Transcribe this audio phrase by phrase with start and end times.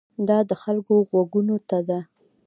[0.27, 1.99] دا د خلکو غوږونو ته ده.